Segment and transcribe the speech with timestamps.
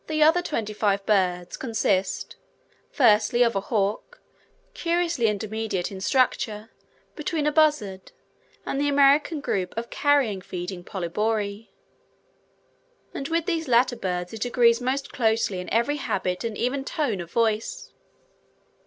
[0.07, 2.35] The other twenty five birds consist,
[2.89, 4.19] firstly, of a hawk,
[4.73, 6.71] curiously intermediate in structure
[7.15, 8.11] between a buzzard
[8.65, 11.69] and the American group of carrion feeding Polybori;
[13.13, 17.21] and with these latter birds it agrees most closely in every habit and even tone
[17.21, 17.91] of voice.